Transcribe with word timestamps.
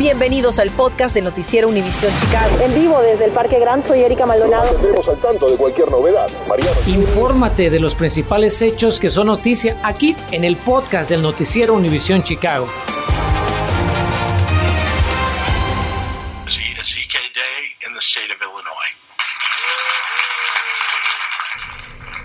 Bienvenidos 0.00 0.58
al 0.58 0.70
podcast 0.70 1.14
del 1.14 1.24
Noticiero 1.24 1.68
Univisión 1.68 2.10
Chicago. 2.18 2.58
En 2.58 2.74
vivo 2.74 3.02
desde 3.02 3.26
el 3.26 3.32
Parque 3.32 3.58
Gran, 3.58 3.84
soy 3.84 4.00
Erika 4.00 4.24
Maldonado. 4.24 4.74
Estamos 4.74 5.06
al 5.06 5.18
tanto 5.18 5.50
de 5.50 5.58
cualquier 5.58 5.90
novedad. 5.90 6.26
Mariano. 6.48 6.74
Infórmate 6.86 7.68
de 7.68 7.80
los 7.80 7.94
principales 7.94 8.62
hechos 8.62 8.98
que 8.98 9.10
son 9.10 9.26
noticia 9.26 9.76
aquí 9.82 10.16
en 10.30 10.44
el 10.44 10.56
podcast 10.56 11.10
del 11.10 11.20
Noticiero 11.20 11.74
Univisión 11.74 12.22
Chicago. 12.22 12.66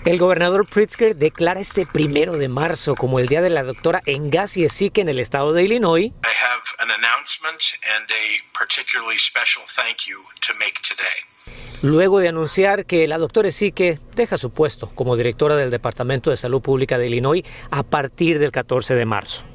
El 0.05 0.19
gobernador 0.19 0.67
Pritzker 0.67 1.15
declara 1.15 1.59
este 1.59 1.87
primero 1.87 2.33
de 2.33 2.47
marzo 2.47 2.93
como 2.93 3.17
el 3.17 3.25
día 3.25 3.41
de 3.41 3.49
la 3.49 3.63
doctora 3.63 4.03
Engasi 4.05 4.63
Esique 4.63 5.01
en 5.01 5.09
el 5.09 5.19
estado 5.19 5.51
de 5.51 5.63
Illinois. 5.63 6.05
I 6.05 6.27
have 6.27 6.61
an 6.77 6.91
announcement 6.91 7.73
and 7.97 8.11
a 8.11 8.55
particularly 8.55 9.17
special 9.17 9.63
thank 9.65 10.05
you 10.05 10.21
to 10.45 10.53
make 10.59 10.79
today. 10.87 11.34
Luego 11.81 12.19
de 12.19 12.29
anunciar 12.29 12.85
que 12.85 13.07
la 13.07 13.19
doctora 13.19 13.49
Esique 13.49 13.99
deja 14.15 14.39
su 14.39 14.49
puesto 14.49 14.89
como 14.95 15.15
directora 15.15 15.55
del 15.55 15.69
Departamento 15.69 16.31
de 16.31 16.37
Salud 16.37 16.61
Pública 16.61 16.97
de 16.97 17.07
Illinois 17.07 17.43
a 17.69 17.83
partir 17.83 18.39
del 18.39 18.51
14 18.51 18.95
de 18.95 19.05
marzo. 19.05 19.45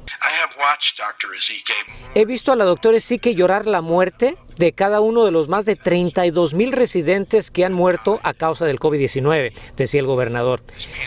He 2.15 2.25
visto 2.25 2.51
a 2.51 2.55
la 2.55 2.63
doctora 2.63 2.97
Esique 2.97 3.35
llorar 3.35 3.65
la 3.65 3.81
muerte 3.81 4.37
de 4.57 4.71
cada 4.71 5.01
uno 5.01 5.25
de 5.25 5.31
los 5.31 5.49
más 5.49 5.65
de 5.65 5.75
32 5.75 6.53
mil 6.53 6.71
residentes 6.71 7.51
que 7.51 7.65
han 7.65 7.73
muerto 7.73 8.21
a 8.23 8.33
causa 8.33 8.65
del 8.65 8.79
COVID-19, 8.79 9.51
decía 9.75 9.99
el 9.99 10.07
gobernador. 10.07 10.61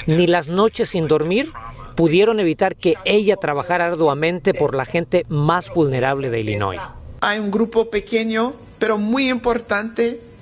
Ni 0.06 0.26
las 0.26 0.48
noches 0.48 0.90
sin 0.90 1.08
dormir 1.08 1.46
pudieron 1.96 2.38
evitar 2.40 2.76
que 2.76 2.96
ella 3.04 3.36
trabajara 3.36 3.86
arduamente 3.86 4.52
por 4.52 4.74
la 4.74 4.84
gente 4.84 5.24
más 5.28 5.72
vulnerable 5.72 6.28
de 6.28 6.40
Illinois. 6.40 6.80
Hay 7.20 7.38
un 7.38 7.50
grupo 7.50 7.88
pequeño, 7.88 8.52
pero 8.78 8.98
muy 8.98 9.30
importante. 9.30 10.33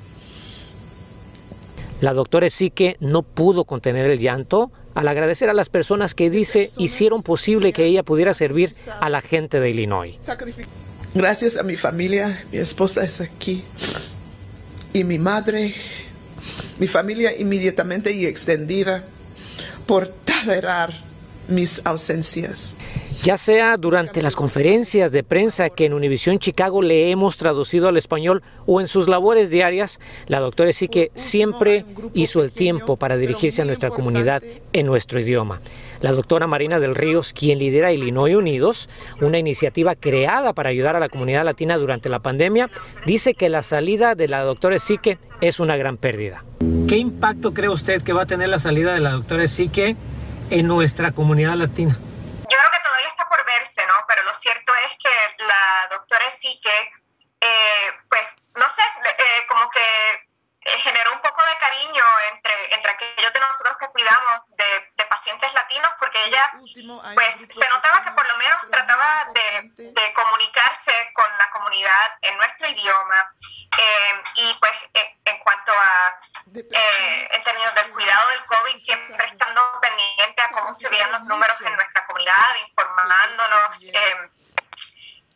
La 2.03 2.14
doctora 2.14 2.48
Esique 2.48 2.97
no 2.98 3.22
pudo 3.22 3.64
contener 3.64 4.11
el 4.11 4.19
llanto 4.19 4.72
al 4.97 5.06
agradecer 5.06 5.48
a 5.48 5.55
las 5.55 5.69
personas 5.69 6.17
que 6.17 6.31
dice 6.31 6.69
hicieron 6.77 7.22
posible 7.22 7.72
que 7.72 7.84
ella 7.84 8.03
pudiera 8.03 8.34
servir 8.34 8.75
a 9.00 9.09
la 9.09 9.20
gente 9.20 9.61
de 9.61 9.70
Illinois. 9.70 10.12
Gracias 11.14 11.56
a 11.56 11.62
mi 11.62 11.77
familia, 11.77 12.44
mi 12.50 12.59
esposa 12.59 13.05
es 13.05 13.20
aquí. 13.20 13.62
Y 14.92 15.05
mi 15.05 15.20
madre, 15.20 15.75
mi 16.81 16.89
familia 16.89 17.39
inmediatamente 17.39 18.12
y 18.12 18.27
extendida, 18.27 19.05
por 19.87 20.09
tolerar 20.09 20.92
mis 21.47 21.83
ausencias. 21.84 22.78
Ya 23.23 23.37
sea 23.37 23.77
durante 23.77 24.20
las 24.20 24.34
conferencias 24.34 25.12
de 25.12 25.23
prensa 25.23 25.70
que 25.70 25.87
en 25.87 25.95
Univisión 25.95 26.41
Chicago 26.41 26.83
le 26.83 27.12
hemos 27.12 27.37
traducido 27.37 27.87
al 27.87 27.97
español 27.97 28.42
o 28.67 28.81
en 28.81 28.89
sus 28.89 29.06
labores 29.06 29.51
diarias, 29.51 30.01
la 30.27 30.41
doctora 30.41 30.70
Esique 30.70 31.12
siempre 31.15 31.84
hizo 32.15 32.43
el 32.43 32.50
tiempo 32.50 32.97
para 32.97 33.17
dirigirse 33.17 33.62
a 33.62 33.65
nuestra 33.65 33.91
comunidad 33.91 34.43
en 34.73 34.87
nuestro 34.87 35.20
idioma. 35.20 35.61
La 36.00 36.11
doctora 36.11 36.48
Marina 36.48 36.81
del 36.81 36.97
Ríos, 36.97 37.33
quien 37.33 37.61
lidera 37.61 37.93
Illinois 37.93 38.34
Unidos, 38.34 38.89
una 39.20 39.39
iniciativa 39.39 39.95
creada 39.95 40.53
para 40.53 40.70
ayudar 40.70 40.97
a 40.97 41.00
la 41.00 41.09
comunidad 41.09 41.45
latina 41.45 41.78
durante 41.78 42.09
la 42.09 42.19
pandemia, 42.19 42.70
dice 43.06 43.34
que 43.34 43.48
la 43.48 43.62
salida 43.62 44.17
de 44.17 44.27
la 44.27 44.41
doctora 44.43 44.75
Esique 44.75 45.19
es 45.41 45.61
una 45.61 45.77
gran 45.77 45.97
pérdida. 45.97 46.45
¿Qué 46.89 46.97
impacto 46.97 47.55
cree 47.55 47.69
usted 47.69 48.03
que 48.03 48.12
va 48.12 48.23
a 48.23 48.27
tener 48.27 48.48
la 48.48 48.59
salida 48.59 48.95
de 48.95 49.00
la 49.00 49.12
doctora 49.12 49.45
Esique 49.45 49.97
en 50.50 50.67
nuestra 50.67 51.12
comunidad 51.12 51.55
latina? 51.55 51.97
Yo 52.53 52.59
creo 52.59 52.70
que 52.70 52.83
todavía 52.84 53.09
está 53.09 53.28
por 53.31 53.47
verse, 53.47 53.81
¿no? 53.87 53.95
Pero 54.06 54.25
lo 54.25 54.34
cierto 54.34 54.73
es 54.84 54.98
que 54.98 55.44
la 55.44 55.97
doctora 55.97 56.27
Esique, 56.27 56.77
eh, 57.41 57.89
pues, 58.11 58.22
no 58.56 58.69
sé, 58.69 58.83
eh, 59.09 59.47
como 59.49 59.71
que 59.71 59.81
eh, 59.81 60.62
generó 60.78 61.12
un 61.12 61.20
poco 61.20 61.45
de 61.45 61.56
cariño 61.59 62.05
entre, 62.33 62.75
entre 62.75 62.91
aquellos 62.92 63.33
de 63.33 63.41
nosotros 63.41 63.77
que 63.78 63.88
cuidamos 63.88 64.41
de, 64.49 64.93
de 64.94 65.05
pacientes 65.06 65.53
latinos, 65.55 65.93
porque 65.99 66.25
ella, 66.25 66.53
pues, 67.15 67.34
se 67.49 67.69
notaba 67.69 68.05
que 68.05 68.10
por 68.12 68.27
lo 68.28 68.37
menos 68.38 68.69
trataba 68.71 69.27
de, 69.34 69.71
de 69.77 70.12
comunicarse 70.15 71.11
con 71.15 71.27
la 71.38 71.50
comunidad 71.50 72.19
en 72.22 72.37
nuestro 72.37 72.69
idioma. 72.69 73.34
Eh, 73.78 74.22
y, 74.37 74.55
pues, 74.61 74.72
eh, 74.94 75.19
en 75.25 75.38
cuanto 75.38 75.72
a, 75.72 76.21
eh, 76.55 77.28
en 77.31 77.43
términos 77.44 77.75
del 77.75 77.91
cuidado 77.91 78.28
del 78.31 78.44
COVID, 78.44 78.78
siempre 78.78 79.27
estando 79.27 79.81
pendiente 79.81 80.43
a 80.43 80.50
cómo 80.50 80.72
se 80.78 80.88
veían 80.88 81.12
los 81.12 81.22
números 81.25 81.56
en 81.61 81.75
nuestra 81.75 82.06
comunidad, 82.06 82.55
informándonos. 82.69 83.82
eh, 83.84 84.31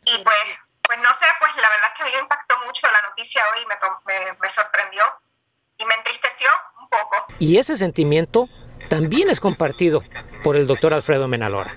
y 0.05 0.23
pues, 0.23 0.59
pues 0.83 0.99
no 1.01 1.13
sé, 1.15 1.27
pues 1.41 1.57
la 1.57 1.69
verdad 1.69 1.89
es 1.89 1.95
que 1.97 2.03
a 2.03 2.07
mí 2.07 2.13
me 2.13 2.21
impactó 2.21 2.59
mucho 2.59 2.89
la 2.91 3.03
noticia 3.03 3.45
hoy, 3.53 3.67
me, 3.67 3.77
me, 4.05 4.33
me 4.35 4.49
sorprendió 4.49 5.21
y 5.79 5.85
me 5.85 5.95
entristeció 5.95 6.49
un 6.79 6.89
poco. 6.89 7.26
Y 7.39 7.59
ese 7.59 7.77
sentimiento 7.77 8.49
también 8.89 9.29
es 9.31 9.41
compartido 9.41 10.03
por 10.43 10.57
el 10.57 10.67
doctor 10.67 10.95
Alfredo 10.95 11.29
Menalora. 11.29 11.75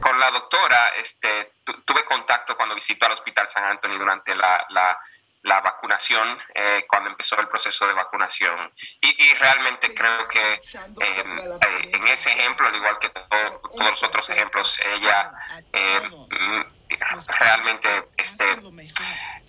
con 0.00 0.18
la 0.18 0.30
doctora 0.32 0.88
este, 1.00 1.52
tu- 1.62 1.80
tuve 1.82 2.04
contacto 2.04 2.56
cuando 2.56 2.74
visitó 2.74 3.06
al 3.06 3.12
Hospital 3.12 3.46
San 3.48 3.62
Antonio 3.64 3.98
durante 4.00 4.34
la, 4.34 4.66
la- 4.70 4.98
la 5.44 5.60
vacunación, 5.60 6.38
eh, 6.54 6.84
cuando 6.88 7.10
empezó 7.10 7.38
el 7.40 7.46
proceso 7.48 7.86
de 7.86 7.92
vacunación. 7.92 8.72
Y, 9.00 9.08
y 9.24 9.34
realmente 9.34 9.92
creo 9.94 10.26
que 10.28 10.54
eh, 10.54 10.60
eh, 11.00 11.90
en 11.92 12.06
ese 12.08 12.30
ejemplo, 12.32 12.66
al 12.66 12.74
igual 12.76 12.98
que 13.00 13.08
todo- 13.10 13.60
todos 13.76 13.90
los 13.92 14.02
otros 14.04 14.28
ejemplos, 14.30 14.80
ella 14.96 15.32
eh, 15.72 16.00
realmente 17.38 17.88
este, 18.16 18.44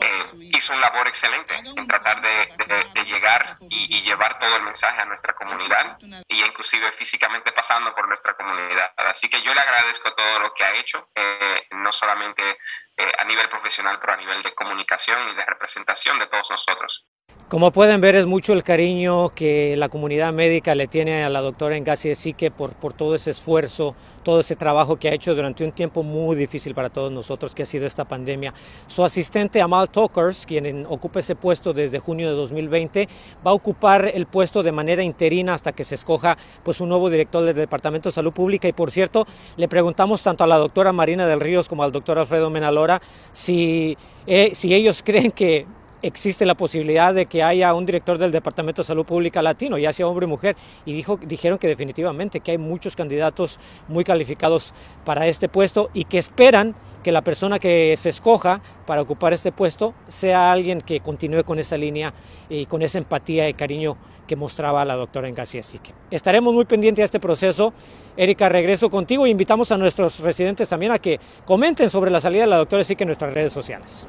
eh, 0.04 0.50
hizo 0.54 0.74
un 0.74 0.82
labor 0.82 1.08
excelente 1.08 1.56
en 1.56 1.88
tratar 1.88 2.22
de, 2.22 3.04
llegar 3.06 3.58
y, 3.70 3.98
y 3.98 4.02
llevar 4.02 4.40
todo 4.40 4.56
el 4.56 4.64
mensaje 4.64 5.02
a 5.02 5.06
nuestra 5.06 5.34
comunidad 5.34 5.98
y 6.28 6.44
inclusive 6.44 6.92
físicamente 6.92 7.52
pasando 7.52 7.94
por 7.94 8.08
nuestra 8.08 8.34
comunidad. 8.34 8.94
Así 8.98 9.30
que 9.30 9.42
yo 9.42 9.54
le 9.54 9.60
agradezco 9.60 10.14
todo 10.14 10.40
lo 10.40 10.54
que 10.54 10.64
ha 10.64 10.76
hecho, 10.76 11.10
eh, 11.16 11.68
no 11.72 11.92
solamente 11.92 12.60
eh, 12.98 13.12
a 13.18 13.24
nivel 13.26 13.50
profesional, 13.50 14.00
pero 14.00 14.14
a 14.14 14.18
nivel 14.18 14.42
de 14.44 14.54
comunicación 14.54 15.30
y 15.30 15.36
de 15.36 15.46
representación 15.46 16.20
de 16.20 16.28
todos 16.28 16.50
nosotros. 16.50 17.08
Como 17.54 17.70
pueden 17.72 18.02
ver, 18.02 18.16
es 18.16 18.26
mucho 18.26 18.54
el 18.54 18.64
cariño 18.64 19.30
que 19.30 19.78
la 19.78 19.88
comunidad 19.88 20.34
médica 20.34 20.74
le 20.74 20.88
tiene 20.88 21.24
a 21.24 21.30
la 21.30 21.40
doctora 21.40 21.78
Engasi 21.78 22.10
Esique 22.10 22.50
por, 22.50 22.74
por 22.74 22.94
todo 22.94 23.14
ese 23.14 23.30
esfuerzo, 23.30 23.94
todo 24.24 24.40
ese 24.40 24.56
trabajo 24.56 24.96
que 24.96 25.08
ha 25.08 25.14
hecho 25.14 25.36
durante 25.36 25.64
un 25.64 25.72
tiempo 25.72 26.02
muy 26.02 26.36
difícil 26.36 26.74
para 26.74 26.90
todos 26.90 27.12
nosotros, 27.12 27.54
que 27.54 27.62
ha 27.62 27.66
sido 27.68 27.86
esta 27.86 28.06
pandemia. 28.06 28.56
Su 28.88 29.06
asistente, 29.06 29.62
Amal 29.62 29.92
Tokers, 29.92 30.48
quien 30.48 30.88
ocupa 30.90 31.20
ese 31.20 31.36
puesto 31.36 31.74
desde 31.74 32.00
junio 32.00 32.28
de 32.28 32.36
2020, 32.36 33.08
va 33.46 33.52
a 33.52 33.54
ocupar 33.54 34.10
el 34.12 34.26
puesto 34.26 34.64
de 34.64 34.72
manera 34.72 35.04
interina 35.04 35.54
hasta 35.54 35.74
que 35.74 35.84
se 35.84 35.94
escoja 35.94 36.36
pues, 36.64 36.82
un 36.82 36.90
nuevo 36.90 37.08
director 37.08 37.46
del 37.46 37.56
Departamento 37.56 38.10
de 38.10 38.14
Salud 38.14 38.34
Pública. 38.34 38.68
Y 38.68 38.74
por 38.74 38.90
cierto, 38.90 39.28
le 39.58 39.68
preguntamos 39.68 40.24
tanto 40.24 40.44
a 40.44 40.48
la 40.48 40.58
doctora 40.58 40.92
Marina 40.92 41.28
del 41.28 41.40
Ríos 41.40 41.70
como 41.70 41.84
al 41.84 41.92
doctor 41.92 42.18
Alfredo 42.18 42.50
Menalora 42.50 43.00
si, 43.32 43.96
eh, 44.26 44.56
si 44.56 44.74
ellos 44.74 45.04
creen 45.06 45.32
que 45.32 45.68
existe 46.04 46.46
la 46.46 46.54
posibilidad 46.54 47.14
de 47.14 47.26
que 47.26 47.42
haya 47.42 47.74
un 47.74 47.86
director 47.86 48.18
del 48.18 48.32
Departamento 48.32 48.82
de 48.82 48.88
Salud 48.88 49.06
Pública 49.06 49.42
latino, 49.42 49.78
ya 49.78 49.92
sea 49.94 50.06
hombre 50.06 50.26
o 50.26 50.30
mujer, 50.30 50.56
y 50.86 50.94
dijo, 50.94 51.18
dijeron 51.18 51.58
que 51.58 51.68
definitivamente 51.68 52.42
que 52.42 52.52
hay 52.52 52.58
muchos 52.58 52.96
candidatos 52.96 53.60
muy 53.88 54.04
calificados 54.04 54.74
para 55.06 55.26
este 55.28 55.50
puesto 55.50 55.90
y 55.94 56.04
que 56.04 56.18
esperan 56.18 56.76
que 57.02 57.12
la 57.12 57.22
persona 57.22 57.58
que 57.58 57.96
se 57.98 58.10
escoja 58.10 58.62
para 58.86 59.02
ocupar 59.02 59.34
este 59.34 59.52
puesto 59.52 59.94
sea 60.08 60.52
alguien 60.52 60.82
que 60.82 61.00
continúe 61.00 61.44
con 61.44 61.58
esa 61.58 61.78
línea 61.78 62.14
y 62.50 62.66
con 62.66 62.82
esa 62.82 62.98
empatía 62.98 63.48
y 63.48 63.54
cariño 63.54 63.98
que 64.28 64.36
mostraba 64.36 64.86
la 64.86 64.96
doctora 64.96 65.30
Engasi 65.30 65.58
Esique. 65.58 65.94
Estaremos 66.12 66.54
muy 66.54 66.66
pendientes 66.66 67.02
de 67.02 67.06
este 67.06 67.20
proceso. 67.20 67.74
Erika, 68.16 68.50
regreso 68.50 68.90
contigo 68.90 69.26
e 69.26 69.30
invitamos 69.30 69.72
a 69.72 69.78
nuestros 69.78 70.20
residentes 70.20 70.70
también 70.70 70.92
a 70.92 71.00
que 71.00 71.20
comenten 71.46 71.90
sobre 71.90 72.12
la 72.12 72.20
salida 72.20 72.42
de 72.42 72.48
la 72.48 72.58
doctora 72.58 72.82
Esique 72.82 73.04
en 73.04 73.08
nuestras 73.08 73.34
redes 73.34 73.54
sociales. 73.54 74.08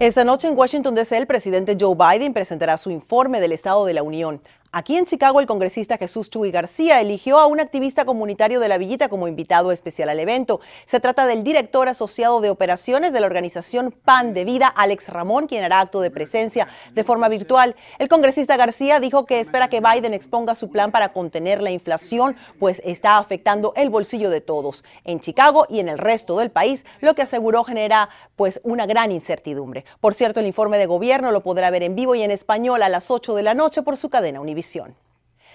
Esta 0.00 0.24
noche 0.24 0.48
en 0.48 0.56
Washington 0.56 0.94
DC 0.94 1.14
el 1.14 1.26
presidente 1.26 1.76
Joe 1.78 1.94
Biden 1.94 2.32
presentará 2.32 2.78
su 2.78 2.90
informe 2.90 3.38
del 3.38 3.52
Estado 3.52 3.84
de 3.84 3.92
la 3.92 4.02
Unión. 4.02 4.40
Aquí 4.72 4.96
en 4.96 5.04
Chicago, 5.04 5.40
el 5.40 5.48
congresista 5.48 5.98
Jesús 5.98 6.30
Chuy 6.30 6.52
García 6.52 7.00
eligió 7.00 7.40
a 7.40 7.46
un 7.46 7.58
activista 7.58 8.04
comunitario 8.04 8.60
de 8.60 8.68
la 8.68 8.78
Villita 8.78 9.08
como 9.08 9.26
invitado 9.26 9.72
especial 9.72 10.08
al 10.10 10.20
evento. 10.20 10.60
Se 10.84 11.00
trata 11.00 11.26
del 11.26 11.42
director 11.42 11.88
asociado 11.88 12.40
de 12.40 12.50
operaciones 12.50 13.12
de 13.12 13.18
la 13.18 13.26
organización 13.26 13.90
Pan 13.90 14.32
de 14.32 14.44
Vida, 14.44 14.68
Alex 14.68 15.08
Ramón, 15.08 15.48
quien 15.48 15.64
hará 15.64 15.80
acto 15.80 16.00
de 16.00 16.12
presencia 16.12 16.68
de 16.92 17.02
forma 17.02 17.28
virtual. 17.28 17.74
El 17.98 18.08
congresista 18.08 18.56
García 18.56 19.00
dijo 19.00 19.26
que 19.26 19.40
espera 19.40 19.68
que 19.68 19.80
Biden 19.80 20.14
exponga 20.14 20.54
su 20.54 20.70
plan 20.70 20.92
para 20.92 21.12
contener 21.12 21.60
la 21.62 21.72
inflación, 21.72 22.36
pues 22.60 22.80
está 22.84 23.18
afectando 23.18 23.72
el 23.74 23.90
bolsillo 23.90 24.30
de 24.30 24.40
todos 24.40 24.84
en 25.02 25.18
Chicago 25.18 25.66
y 25.68 25.80
en 25.80 25.88
el 25.88 25.98
resto 25.98 26.38
del 26.38 26.52
país, 26.52 26.84
lo 27.00 27.16
que 27.16 27.22
aseguró 27.22 27.64
genera 27.64 28.08
pues 28.36 28.60
una 28.62 28.86
gran 28.86 29.10
incertidumbre. 29.10 29.84
Por 30.00 30.14
cierto, 30.14 30.38
el 30.38 30.46
informe 30.46 30.78
de 30.78 30.86
gobierno 30.86 31.32
lo 31.32 31.42
podrá 31.42 31.70
ver 31.70 31.82
en 31.82 31.96
vivo 31.96 32.14
y 32.14 32.22
en 32.22 32.30
español 32.30 32.84
a 32.84 32.88
las 32.88 33.10
8 33.10 33.34
de 33.34 33.42
la 33.42 33.54
noche 33.54 33.82
por 33.82 33.96
su 33.96 34.10
cadena 34.10 34.40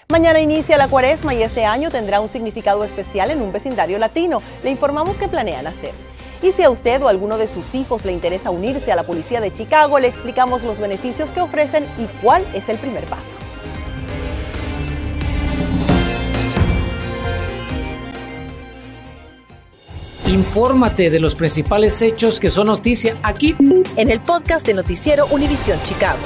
Mañana 0.08 0.40
inicia 0.40 0.78
la 0.78 0.88
cuaresma 0.88 1.34
y 1.34 1.42
este 1.42 1.66
año 1.66 1.90
tendrá 1.90 2.20
un 2.20 2.30
significado 2.30 2.84
especial 2.84 3.32
en 3.32 3.42
un 3.42 3.52
vecindario 3.52 3.98
latino. 3.98 4.42
Le 4.64 4.70
informamos 4.70 5.18
qué 5.18 5.28
planean 5.28 5.66
hacer. 5.66 5.94
Y 6.44 6.52
si 6.52 6.62
a 6.62 6.70
usted 6.70 7.02
o 7.02 7.08
a 7.08 7.10
alguno 7.10 7.38
de 7.40 7.48
sus 7.48 7.74
hijos 7.74 8.06
le 8.06 8.12
interesa 8.12 8.52
unirse 8.52 8.92
a 8.92 8.96
la 8.96 9.04
policía 9.04 9.42
de 9.42 9.52
Chicago, 9.52 9.98
le 9.98 10.08
explicamos 10.08 10.64
los 10.64 10.80
beneficios 10.80 11.32
que 11.32 11.42
ofrecen 11.42 11.86
y 11.98 12.06
cuál 12.22 12.46
es 12.54 12.70
el 12.70 12.78
primer 12.78 13.06
paso. 13.06 13.36
Infórmate 20.28 21.10
de 21.10 21.20
los 21.20 21.34
principales 21.34 22.02
hechos 22.02 22.40
que 22.40 22.50
son 22.50 22.68
noticia 22.68 23.16
aquí 23.24 23.56
en 23.96 24.12
el 24.12 24.20
podcast 24.20 24.66
de 24.66 24.74
Noticiero 24.74 25.28
Univisión 25.28 25.82
Chicago. 25.82 26.20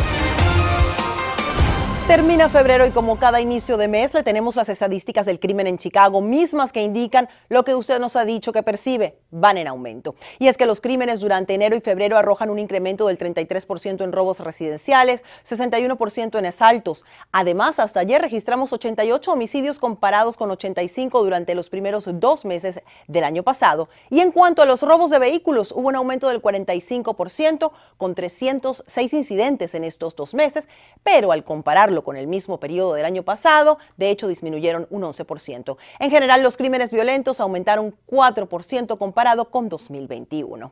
Termina 2.09 2.49
febrero 2.49 2.87
y 2.87 2.89
como 2.89 3.19
cada 3.19 3.39
inicio 3.39 3.77
de 3.77 3.87
mes 3.87 4.15
le 4.15 4.23
tenemos 4.23 4.55
las 4.55 4.67
estadísticas 4.67 5.27
del 5.27 5.39
crimen 5.39 5.67
en 5.67 5.77
Chicago, 5.77 6.21
mismas 6.21 6.71
que 6.71 6.81
indican 6.81 7.29
lo 7.49 7.63
que 7.63 7.75
usted 7.75 7.99
nos 7.99 8.15
ha 8.15 8.25
dicho 8.25 8.51
que 8.51 8.63
percibe, 8.63 9.19
van 9.29 9.59
en 9.59 9.67
aumento. 9.67 10.15
Y 10.39 10.47
es 10.47 10.57
que 10.57 10.65
los 10.65 10.81
crímenes 10.81 11.19
durante 11.19 11.53
enero 11.53 11.75
y 11.75 11.81
febrero 11.81 12.17
arrojan 12.17 12.49
un 12.49 12.57
incremento 12.57 13.05
del 13.05 13.19
33% 13.19 14.03
en 14.03 14.11
robos 14.11 14.39
residenciales, 14.39 15.23
61% 15.47 16.39
en 16.39 16.47
asaltos. 16.47 17.05
Además, 17.31 17.77
hasta 17.77 17.99
ayer 17.99 18.23
registramos 18.23 18.73
88 18.73 19.31
homicidios 19.31 19.77
comparados 19.77 20.35
con 20.35 20.49
85 20.49 21.23
durante 21.23 21.53
los 21.53 21.69
primeros 21.69 22.09
dos 22.19 22.43
meses 22.43 22.81
del 23.07 23.23
año 23.23 23.43
pasado. 23.43 23.87
Y 24.09 24.21
en 24.21 24.31
cuanto 24.31 24.63
a 24.63 24.65
los 24.65 24.81
robos 24.81 25.11
de 25.11 25.19
vehículos, 25.19 25.71
hubo 25.73 25.89
un 25.89 25.95
aumento 25.95 26.27
del 26.29 26.41
45% 26.41 27.71
con 27.97 28.15
306 28.15 29.13
incidentes 29.13 29.75
en 29.75 29.83
estos 29.83 30.15
dos 30.15 30.33
meses, 30.33 30.67
pero 31.03 31.31
al 31.31 31.43
compararlo 31.43 31.98
con 32.03 32.17
el 32.17 32.27
mismo 32.27 32.59
periodo 32.59 32.93
del 32.93 33.05
año 33.05 33.23
pasado, 33.23 33.77
de 33.97 34.09
hecho 34.09 34.27
disminuyeron 34.27 34.87
un 34.89 35.03
11%. 35.03 35.77
En 35.99 36.11
general, 36.11 36.43
los 36.43 36.57
crímenes 36.57 36.91
violentos 36.91 37.39
aumentaron 37.39 37.95
4% 38.07 38.97
comparado 38.97 39.49
con 39.49 39.69
2021. 39.69 40.71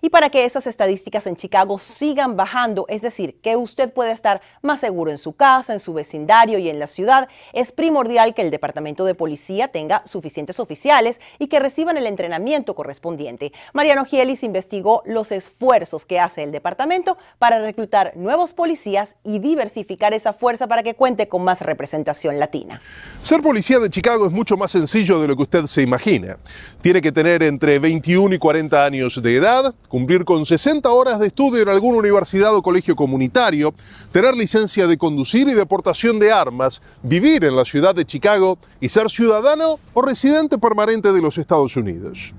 Y 0.00 0.10
para 0.10 0.30
que 0.30 0.44
estas 0.44 0.66
estadísticas 0.66 1.26
en 1.26 1.36
Chicago 1.36 1.78
sigan 1.78 2.36
bajando, 2.36 2.86
es 2.88 3.02
decir, 3.02 3.40
que 3.40 3.56
usted 3.56 3.92
pueda 3.92 4.10
estar 4.10 4.40
más 4.62 4.80
seguro 4.80 5.10
en 5.10 5.18
su 5.18 5.34
casa, 5.34 5.72
en 5.72 5.80
su 5.80 5.94
vecindario 5.94 6.58
y 6.58 6.68
en 6.68 6.78
la 6.78 6.86
ciudad, 6.86 7.28
es 7.52 7.72
primordial 7.72 8.34
que 8.34 8.42
el 8.42 8.50
Departamento 8.50 9.04
de 9.04 9.14
Policía 9.14 9.68
tenga 9.68 10.02
suficientes 10.06 10.60
oficiales 10.60 11.20
y 11.38 11.48
que 11.48 11.60
reciban 11.60 11.96
el 11.96 12.06
entrenamiento 12.06 12.74
correspondiente. 12.74 13.52
Mariano 13.72 14.04
Gielis 14.04 14.42
investigó 14.42 15.02
los 15.04 15.32
esfuerzos 15.32 16.06
que 16.06 16.20
hace 16.20 16.42
el 16.42 16.52
departamento 16.52 17.16
para 17.38 17.60
reclutar 17.60 18.16
nuevos 18.16 18.54
policías 18.54 19.16
y 19.24 19.38
diversificar 19.38 20.14
esa 20.14 20.32
fuerza 20.32 20.65
para 20.68 20.82
que 20.82 20.94
cuente 20.94 21.28
con 21.28 21.42
más 21.42 21.60
representación 21.60 22.38
latina. 22.38 22.80
Ser 23.22 23.42
policía 23.42 23.78
de 23.78 23.90
Chicago 23.90 24.26
es 24.26 24.32
mucho 24.32 24.56
más 24.56 24.70
sencillo 24.70 25.20
de 25.20 25.28
lo 25.28 25.36
que 25.36 25.42
usted 25.42 25.66
se 25.66 25.82
imagina. 25.82 26.38
Tiene 26.80 27.00
que 27.00 27.12
tener 27.12 27.42
entre 27.42 27.78
21 27.78 28.34
y 28.34 28.38
40 28.38 28.84
años 28.84 29.20
de 29.22 29.36
edad 29.36 29.74
cumplir 29.88 30.24
con 30.24 30.44
60 30.44 30.88
horas 30.90 31.18
de 31.18 31.28
estudio 31.28 31.62
en 31.62 31.68
alguna 31.68 31.98
universidad 31.98 32.54
o 32.54 32.62
colegio 32.62 32.96
comunitario, 32.96 33.74
tener 34.12 34.34
licencia 34.36 34.86
de 34.86 34.96
conducir 34.96 35.48
y 35.48 35.54
deportación 35.54 36.18
de 36.18 36.32
armas, 36.32 36.82
vivir 37.02 37.44
en 37.44 37.56
la 37.56 37.64
ciudad 37.64 37.94
de 37.94 38.04
Chicago 38.04 38.58
y 38.80 38.88
ser 38.88 39.10
ciudadano 39.10 39.78
o 39.94 40.02
residente 40.02 40.58
permanente 40.58 41.12
de 41.12 41.22
los 41.22 41.38
Estados 41.38 41.76
Unidos. 41.76 42.34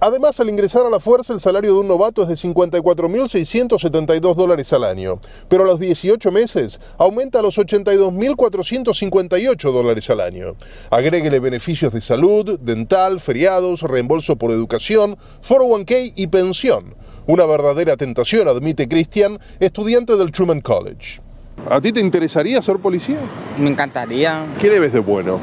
Además, 0.00 0.38
al 0.40 0.48
ingresar 0.48 0.84
a 0.84 0.90
la 0.90 1.00
fuerza, 1.00 1.32
el 1.32 1.40
salario 1.40 1.72
de 1.72 1.80
un 1.80 1.88
novato 1.88 2.22
es 2.22 2.28
de 2.28 2.34
54.672 2.34 4.34
dólares 4.34 4.72
al 4.72 4.84
año, 4.84 5.20
pero 5.48 5.64
a 5.64 5.66
los 5.66 5.80
18 5.80 6.30
meses 6.30 6.80
aumenta 6.98 7.38
a 7.38 7.42
los 7.42 7.58
82.458 7.58 9.72
dólares 9.72 10.10
al 10.10 10.20
año. 10.20 10.56
Agréguele 10.90 11.40
beneficios 11.40 11.92
de 11.92 12.00
salud, 12.00 12.58
dental, 12.60 13.20
feriados, 13.20 13.82
reembolso 13.82 14.36
por 14.36 14.50
educación, 14.50 15.16
401k 15.42 16.12
y 16.14 16.26
pensión. 16.26 16.94
Una 17.26 17.46
verdadera 17.46 17.96
tentación, 17.96 18.48
admite 18.48 18.88
Christian, 18.88 19.38
estudiante 19.58 20.16
del 20.16 20.30
Truman 20.30 20.60
College. 20.60 21.20
¿A 21.68 21.80
ti 21.80 21.90
te 21.90 22.00
interesaría 22.00 22.62
ser 22.62 22.78
policía? 22.78 23.18
Me 23.58 23.70
encantaría. 23.70 24.54
¿Qué 24.60 24.68
le 24.68 24.78
ves 24.78 24.92
de 24.92 25.00
bueno? 25.00 25.40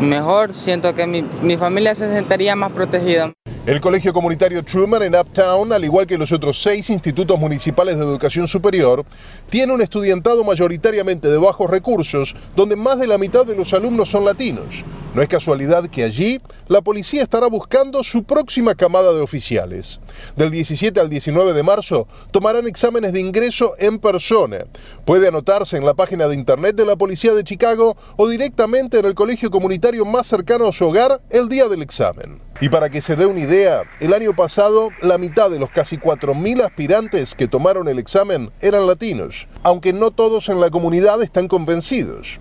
Mejor, 0.00 0.54
siento 0.54 0.94
que 0.94 1.06
mi, 1.06 1.22
mi 1.42 1.56
familia 1.56 1.94
se 1.94 2.12
sentiría 2.12 2.56
más 2.56 2.72
protegida. 2.72 3.32
El 3.66 3.78
Colegio 3.78 4.14
Comunitario 4.14 4.64
Truman 4.64 5.02
en 5.02 5.14
Uptown, 5.14 5.70
al 5.74 5.84
igual 5.84 6.06
que 6.06 6.16
los 6.16 6.32
otros 6.32 6.62
seis 6.62 6.88
institutos 6.88 7.38
municipales 7.38 7.98
de 7.98 8.04
educación 8.04 8.48
superior, 8.48 9.04
tiene 9.50 9.74
un 9.74 9.82
estudiantado 9.82 10.42
mayoritariamente 10.44 11.28
de 11.28 11.36
bajos 11.36 11.68
recursos, 11.68 12.34
donde 12.56 12.74
más 12.74 12.98
de 12.98 13.06
la 13.06 13.18
mitad 13.18 13.44
de 13.44 13.54
los 13.54 13.74
alumnos 13.74 14.08
son 14.08 14.24
latinos. 14.24 14.82
No 15.12 15.20
es 15.20 15.28
casualidad 15.28 15.88
que 15.88 16.04
allí 16.04 16.40
la 16.68 16.80
policía 16.80 17.22
estará 17.22 17.48
buscando 17.48 18.02
su 18.02 18.22
próxima 18.24 18.74
camada 18.74 19.12
de 19.12 19.20
oficiales. 19.20 20.00
Del 20.36 20.50
17 20.50 20.98
al 20.98 21.10
19 21.10 21.52
de 21.52 21.62
marzo 21.62 22.08
tomarán 22.30 22.66
exámenes 22.66 23.12
de 23.12 23.20
ingreso 23.20 23.74
en 23.78 23.98
persona. 23.98 24.64
Puede 25.04 25.28
anotarse 25.28 25.76
en 25.76 25.84
la 25.84 25.92
página 25.92 26.28
de 26.28 26.34
internet 26.34 26.76
de 26.76 26.86
la 26.86 26.96
Policía 26.96 27.34
de 27.34 27.44
Chicago 27.44 27.94
o 28.16 28.26
directamente 28.26 29.00
en 29.00 29.04
el 29.04 29.14
colegio 29.14 29.50
comunitario 29.50 30.06
más 30.06 30.28
cercano 30.28 30.66
a 30.66 30.72
su 30.72 30.86
hogar 30.86 31.20
el 31.28 31.50
día 31.50 31.68
del 31.68 31.82
examen. 31.82 32.49
Y 32.62 32.68
para 32.68 32.90
que 32.90 33.00
se 33.00 33.16
dé 33.16 33.24
una 33.24 33.40
idea, 33.40 33.84
el 34.00 34.12
año 34.12 34.36
pasado 34.36 34.90
la 35.00 35.16
mitad 35.16 35.50
de 35.50 35.58
los 35.58 35.70
casi 35.70 35.96
4.000 35.96 36.60
aspirantes 36.60 37.34
que 37.34 37.48
tomaron 37.48 37.88
el 37.88 37.98
examen 37.98 38.50
eran 38.60 38.86
latinos, 38.86 39.48
aunque 39.62 39.94
no 39.94 40.10
todos 40.10 40.50
en 40.50 40.60
la 40.60 40.68
comunidad 40.68 41.22
están 41.22 41.48
convencidos. 41.48 42.38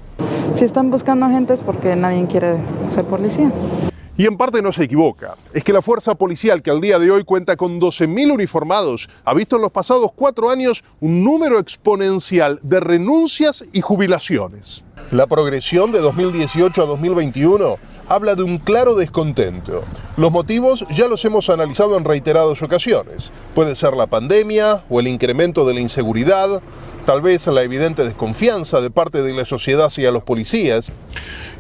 Si 0.55 0.65
están 0.65 0.91
buscando 0.91 1.25
agentes 1.25 1.61
porque 1.61 1.95
nadie 1.95 2.27
quiere 2.27 2.57
ser 2.89 3.05
policía. 3.05 3.49
Y 4.17 4.25
en 4.25 4.35
parte 4.35 4.61
no 4.61 4.73
se 4.73 4.83
equivoca. 4.83 5.35
Es 5.53 5.63
que 5.63 5.71
la 5.71 5.81
fuerza 5.81 6.13
policial, 6.15 6.61
que 6.61 6.71
al 6.71 6.81
día 6.81 6.99
de 6.99 7.09
hoy 7.09 7.23
cuenta 7.23 7.55
con 7.55 7.79
12.000 7.79 8.33
uniformados, 8.33 9.09
ha 9.23 9.33
visto 9.33 9.55
en 9.55 9.61
los 9.61 9.71
pasados 9.71 10.11
cuatro 10.13 10.49
años 10.49 10.83
un 10.99 11.23
número 11.23 11.57
exponencial 11.57 12.59
de 12.61 12.81
renuncias 12.81 13.63
y 13.71 13.79
jubilaciones. 13.79 14.83
La 15.11 15.27
progresión 15.27 15.93
de 15.93 15.99
2018 15.99 16.83
a 16.83 16.85
2021 16.85 17.77
habla 18.09 18.35
de 18.35 18.43
un 18.43 18.57
claro 18.57 18.95
descontento. 18.95 19.83
Los 20.19 20.33
motivos 20.33 20.85
ya 20.91 21.07
los 21.07 21.23
hemos 21.23 21.49
analizado 21.49 21.97
en 21.97 22.03
reiteradas 22.03 22.61
ocasiones. 22.61 23.31
Puede 23.55 23.73
ser 23.77 23.93
la 23.93 24.05
pandemia 24.05 24.83
o 24.89 24.99
el 24.99 25.07
incremento 25.07 25.65
de 25.65 25.73
la 25.73 25.79
inseguridad, 25.79 26.61
tal 27.05 27.21
vez 27.21 27.47
la 27.47 27.63
evidente 27.63 28.03
desconfianza 28.03 28.81
de 28.81 28.91
parte 28.91 29.21
de 29.21 29.31
la 29.31 29.45
sociedad 29.45 29.85
hacia 29.85 30.11
los 30.11 30.23
policías. 30.23 30.91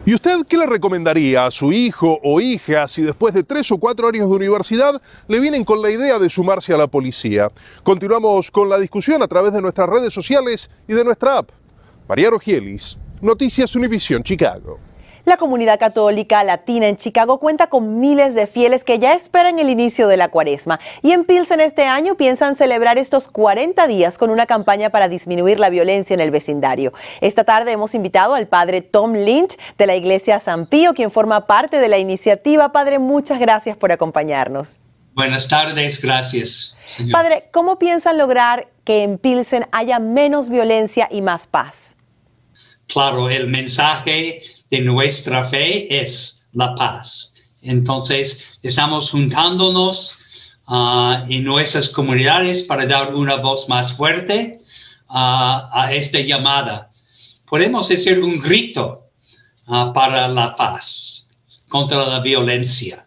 ¿Y 0.05 0.13
usted 0.13 0.45
qué 0.45 0.57
le 0.57 0.65
recomendaría 0.65 1.45
a 1.45 1.51
su 1.51 1.71
hijo 1.71 2.19
o 2.21 2.41
hija 2.41 2.89
si 2.89 3.01
después 3.01 3.33
de 3.33 3.43
tres 3.43 3.71
o 3.71 3.77
cuatro 3.77 4.09
años 4.09 4.29
de 4.29 4.35
universidad 4.35 5.01
le 5.29 5.39
vienen 5.39 5.63
con 5.63 5.81
la 5.81 5.89
idea 5.89 6.19
de 6.19 6.29
sumarse 6.29 6.73
a 6.73 6.77
la 6.77 6.87
policía? 6.87 7.49
Continuamos 7.83 8.51
con 8.51 8.67
la 8.67 8.77
discusión 8.77 9.23
a 9.23 9.29
través 9.29 9.53
de 9.53 9.61
nuestras 9.61 9.87
redes 9.87 10.13
sociales 10.13 10.69
y 10.85 10.91
de 10.91 11.05
nuestra 11.05 11.37
app. 11.37 11.49
María 12.09 12.29
Rogielis, 12.29 12.97
Noticias 13.21 13.73
Univisión 13.73 14.21
Chicago. 14.21 14.88
La 15.29 15.37
comunidad 15.37 15.79
católica 15.79 16.43
latina 16.43 16.87
en 16.87 16.97
Chicago 16.97 17.39
cuenta 17.39 17.67
con 17.67 17.99
miles 17.99 18.33
de 18.33 18.47
fieles 18.47 18.83
que 18.83 18.97
ya 18.97 19.13
esperan 19.13 19.59
el 19.59 19.69
inicio 19.69 20.07
de 20.07 20.17
la 20.17 20.29
cuaresma 20.29 20.79
y 21.03 21.11
en 21.11 21.23
Pilsen 21.23 21.61
este 21.61 21.83
año 21.83 22.15
piensan 22.15 22.55
celebrar 22.55 22.97
estos 22.97 23.27
40 23.27 23.85
días 23.85 24.17
con 24.17 24.31
una 24.31 24.47
campaña 24.47 24.89
para 24.89 25.07
disminuir 25.07 25.59
la 25.59 25.69
violencia 25.69 26.15
en 26.15 26.19
el 26.19 26.31
vecindario. 26.31 26.93
Esta 27.21 27.43
tarde 27.43 27.73
hemos 27.73 27.93
invitado 27.93 28.33
al 28.33 28.47
padre 28.47 28.81
Tom 28.81 29.13
Lynch 29.13 29.55
de 29.77 29.85
la 29.85 29.95
iglesia 29.95 30.39
San 30.39 30.65
Pío, 30.65 30.95
quien 30.95 31.11
forma 31.11 31.45
parte 31.45 31.79
de 31.79 31.89
la 31.89 31.99
iniciativa. 31.99 32.71
Padre, 32.71 32.97
muchas 32.97 33.39
gracias 33.39 33.77
por 33.77 33.91
acompañarnos. 33.91 34.79
Buenas 35.13 35.47
tardes, 35.47 36.01
gracias. 36.01 36.75
Padre, 37.11 37.49
¿cómo 37.51 37.77
piensan 37.77 38.17
lograr 38.17 38.67
que 38.83 39.03
en 39.03 39.19
Pilsen 39.19 39.67
haya 39.71 39.99
menos 39.99 40.49
violencia 40.49 41.07
y 41.11 41.21
más 41.21 41.45
paz? 41.45 41.95
Claro, 42.89 43.29
el 43.29 43.47
mensaje 43.47 44.41
de 44.71 44.81
nuestra 44.81 45.45
fe 45.45 46.01
es 46.01 46.43
la 46.53 46.73
paz. 46.73 47.35
Entonces, 47.61 48.59
estamos 48.63 49.11
juntándonos 49.11 50.17
ah, 50.65 51.23
en 51.29 51.43
nuestras 51.43 51.87
comunidades 51.89 52.63
para 52.63 52.87
dar 52.87 53.13
una 53.13 53.35
voz 53.35 53.69
más 53.69 53.95
fuerte 53.95 54.61
ah, 55.07 55.69
a 55.71 55.93
esta 55.93 56.19
llamada. 56.19 56.89
Podemos 57.47 57.87
decir 57.87 58.23
un 58.23 58.39
grito 58.39 59.03
ah, 59.67 59.91
para 59.93 60.27
la 60.27 60.55
paz, 60.55 61.29
contra 61.67 62.07
la 62.07 62.21
violencia. 62.21 63.05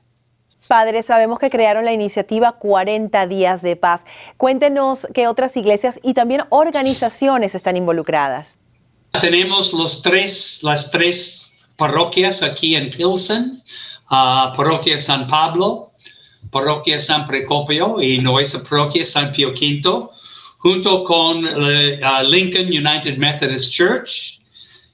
Padre, 0.68 1.02
sabemos 1.02 1.40
que 1.40 1.50
crearon 1.50 1.84
la 1.84 1.92
iniciativa 1.92 2.52
40 2.52 3.26
días 3.26 3.62
de 3.62 3.74
paz. 3.74 4.06
Cuéntenos 4.36 5.08
qué 5.12 5.26
otras 5.26 5.56
iglesias 5.56 5.98
y 6.04 6.14
también 6.14 6.44
organizaciones 6.50 7.56
están 7.56 7.76
involucradas. 7.76 8.61
Tenemos 9.20 9.74
los 9.74 10.00
tres, 10.00 10.60
las 10.62 10.90
tres 10.90 11.50
parroquias 11.76 12.42
aquí 12.42 12.74
en 12.74 12.90
Pilsen, 12.90 13.62
uh, 14.10 14.56
parroquia 14.56 14.98
San 14.98 15.28
Pablo, 15.28 15.92
parroquia 16.50 16.98
San 16.98 17.26
Precopio 17.26 18.00
y 18.00 18.18
nuestra 18.18 18.62
parroquia 18.62 19.04
San 19.04 19.32
Pio 19.32 19.50
V, 19.50 20.08
junto 20.58 21.04
con 21.04 21.44
uh, 21.44 22.22
Lincoln 22.24 22.68
United 22.68 23.18
Methodist 23.18 23.70
Church 23.70 24.40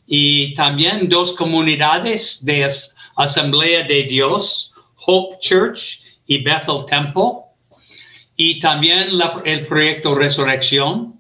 y 0.09 0.53
también 0.55 1.09
dos 1.09 1.33
comunidades 1.35 2.45
de 2.45 2.69
Asamblea 3.17 3.85
de 3.85 4.03
Dios, 4.03 4.73
Hope 5.07 5.39
Church 5.41 6.01
y 6.27 6.43
Bethel 6.43 6.85
Temple, 6.89 7.45
y 8.37 8.59
también 8.59 9.11
el 9.45 9.67
proyecto 9.67 10.15
Resurrección, 10.15 11.18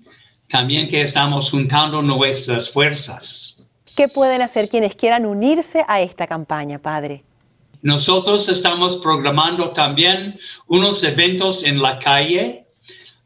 también 0.48 0.88
que 0.88 1.02
estamos 1.02 1.50
juntando 1.50 2.02
nuestras 2.02 2.70
fuerzas. 2.70 3.62
¿Qué 3.94 4.08
pueden 4.08 4.42
hacer 4.42 4.68
quienes 4.68 4.94
quieran 4.94 5.26
unirse 5.26 5.84
a 5.86 6.00
esta 6.00 6.26
campaña, 6.26 6.78
Padre? 6.78 7.24
Nosotros 7.82 8.48
estamos 8.48 8.96
programando 8.96 9.70
también 9.70 10.38
unos 10.66 11.02
eventos 11.04 11.64
en 11.64 11.80
la 11.80 11.98
calle 11.98 12.66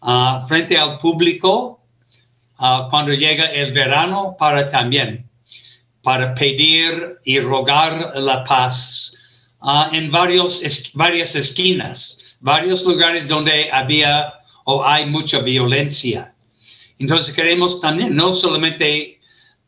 ah, 0.01 0.45
frente 0.49 0.77
al 0.77 0.99
público 0.99 1.81
ah, 2.59 2.89
cuando 2.91 3.13
llega 3.13 3.47
el 3.47 3.73
verano 3.73 4.37
para 4.39 4.69
también, 4.69 5.29
para 6.03 6.35
pedir 6.35 7.19
y 7.25 7.41
rogar 7.41 8.13
la 8.17 8.45
paz 8.45 9.15
ah, 9.61 9.89
en 9.93 10.11
varios, 10.11 10.63
varias 10.95 11.35
esquinas, 11.35 12.37
varios 12.41 12.85
lugares 12.85 13.27
donde 13.27 13.71
había 13.71 14.35
o 14.65 14.85
hay 14.85 15.07
mucha 15.07 15.39
violencia. 15.39 16.32
Entonces 17.03 17.35
queremos 17.35 17.81
también 17.81 18.15
no 18.15 18.33
solamente 18.33 19.19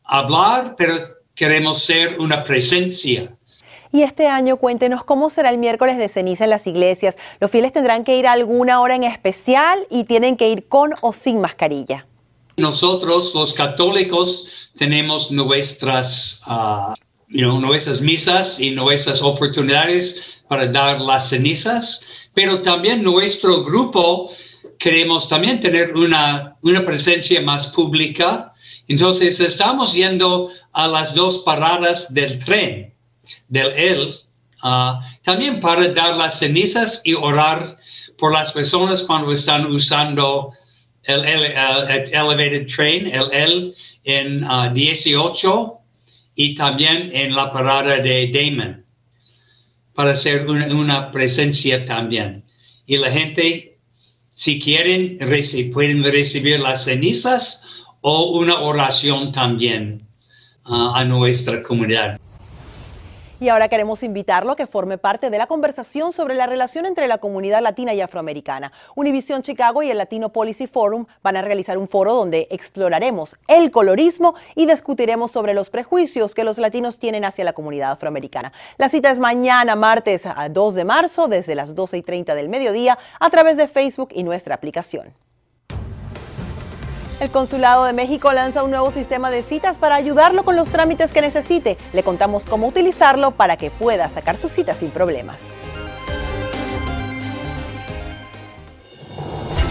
hablar, 0.05 0.75
pero 0.77 0.95
queremos 1.35 1.83
ser 1.83 2.17
una 2.17 2.45
presencia 2.45 3.29
y 3.91 4.03
este 4.03 4.27
año 4.27 4.57
cuéntenos 4.57 5.05
cómo 5.05 5.29
será 5.29 5.49
el 5.49 5.57
miércoles 5.57 5.97
de 5.97 6.09
ceniza 6.09 6.43
en 6.43 6.49
las 6.49 6.67
iglesias. 6.67 7.17
Los 7.39 7.49
fieles 7.49 7.71
tendrán 7.71 8.03
que 8.03 8.17
ir 8.17 8.27
a 8.27 8.33
alguna 8.33 8.81
hora 8.81 8.93
en 8.95 9.03
especial 9.03 9.79
y 9.89 10.03
tienen 10.03 10.35
que 10.35 10.49
ir 10.49 10.67
con 10.67 10.91
o 10.99 11.13
sin 11.13 11.39
mascarilla. 11.39 12.05
Nosotros, 12.57 13.33
los 13.33 13.53
católicos, 13.53 14.49
tenemos 14.77 15.31
nuestras, 15.31 16.41
uh, 16.45 16.93
nuestras 17.29 18.01
misas 18.01 18.59
y 18.59 18.71
nuestras 18.71 19.21
oportunidades 19.21 20.41
para 20.49 20.67
dar 20.67 20.99
las 20.99 21.29
cenizas, 21.29 22.01
pero 22.33 22.61
también 22.61 23.01
nuestro 23.01 23.63
grupo 23.63 24.29
queremos 24.79 25.27
también 25.27 25.59
tener 25.59 25.95
una, 25.95 26.55
una 26.61 26.85
presencia 26.85 27.41
más 27.41 27.67
pública. 27.67 28.53
Entonces 28.87 29.39
estamos 29.39 29.93
yendo 29.93 30.49
a 30.73 30.87
las 30.87 31.13
dos 31.13 31.39
paradas 31.39 32.13
del 32.13 32.43
tren 32.43 32.95
del 33.47 33.71
él, 33.73 34.15
ah, 34.61 35.01
también 35.23 35.59
para 35.59 35.87
dar 35.89 36.15
las 36.15 36.39
cenizas 36.39 37.01
y 37.03 37.13
orar 37.13 37.77
por 38.17 38.33
las 38.33 38.51
personas 38.51 39.01
cuando 39.01 39.31
están 39.31 39.65
usando 39.67 40.53
el, 41.03 41.23
elevated 41.25 42.67
train, 42.67 43.07
el 43.07 43.29
L 43.31 43.73
en 44.03 44.47
18 44.73 45.53
ah, 45.53 45.79
y 46.35 46.55
también 46.55 47.11
en 47.13 47.35
la 47.35 47.51
parada 47.51 47.97
de 47.97 48.31
Damon, 48.31 48.83
para 49.93 50.11
hacer 50.11 50.45
una, 50.47 51.11
presencia 51.11 51.85
también. 51.85 52.43
Y 52.85 52.97
la 52.97 53.11
gente, 53.11 53.74
si 54.35 54.59
quieren, 54.59 55.17
pueden 55.73 56.03
recibir 56.03 56.59
las 56.59 56.83
cenizas 56.83 57.63
o 58.01 58.37
una 58.37 58.59
oración 58.59 59.31
también 59.31 60.05
ah, 60.65 60.91
a 60.95 61.05
nuestra 61.05 61.63
comunidad. 61.63 62.19
Y 63.37 63.49
ahora 63.49 63.67
queremos 63.67 64.01
invitarlo 64.01 64.53
a 64.53 64.55
que 64.55 64.65
forme 64.65 64.97
parte 64.97 65.29
de 65.29 65.37
la 65.37 65.47
conversación 65.47 66.13
sobre 66.13 66.35
la 66.35 66.47
relación 66.47 66.85
entre 66.85 67.09
la 67.09 67.17
comunidad 67.17 67.61
latina 67.61 67.93
y 67.93 67.99
afroamericana. 67.99 68.71
Univision 68.95 69.41
Chicago 69.41 69.83
y 69.83 69.91
el 69.91 69.97
Latino 69.97 70.29
Policy 70.29 70.67
Forum 70.67 71.05
van 71.21 71.35
a 71.35 71.41
realizar 71.41 71.77
un 71.77 71.89
foro 71.89 72.13
donde 72.13 72.47
exploraremos 72.49 73.35
el 73.49 73.71
colorismo 73.71 74.35
y 74.55 74.67
discutiremos 74.67 75.31
sobre 75.31 75.53
los 75.53 75.69
prejuicios 75.69 76.33
que 76.33 76.45
los 76.45 76.57
latinos 76.59 76.97
tienen 76.97 77.25
hacia 77.25 77.43
la 77.43 77.51
comunidad 77.51 77.91
afroamericana. 77.91 78.53
La 78.77 78.87
cita 78.87 79.11
es 79.11 79.19
mañana, 79.19 79.75
martes 79.75 80.23
2 80.49 80.73
de 80.73 80.85
marzo, 80.85 81.27
desde 81.27 81.55
las 81.55 81.75
12 81.75 81.97
y 81.97 82.01
30 82.03 82.35
del 82.35 82.47
mediodía, 82.47 82.97
a 83.19 83.29
través 83.29 83.57
de 83.57 83.67
Facebook 83.67 84.09
y 84.13 84.23
nuestra 84.23 84.55
aplicación. 84.55 85.13
El 87.19 87.29
Consulado 87.29 87.85
de 87.85 87.93
México 87.93 88.33
lanza 88.33 88.63
un 88.63 88.71
nuevo 88.71 88.91
sistema 88.91 89.31
de 89.31 89.41
citas 89.41 89.77
para 89.77 89.95
ayudarlo 89.95 90.43
con 90.43 90.57
los 90.57 90.67
trámites 90.67 91.13
que 91.13 91.21
necesite. 91.21 91.77
Le 91.93 92.03
contamos 92.03 92.45
cómo 92.45 92.67
utilizarlo 92.67 93.31
para 93.31 93.55
que 93.55 93.71
pueda 93.71 94.09
sacar 94.09 94.35
su 94.35 94.49
cita 94.49 94.73
sin 94.73 94.89
problemas. 94.89 95.39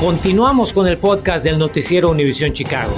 Continuamos 0.00 0.72
con 0.72 0.86
el 0.86 0.98
podcast 0.98 1.44
del 1.44 1.58
noticiero 1.58 2.10
Univisión 2.10 2.52
Chicago. 2.52 2.92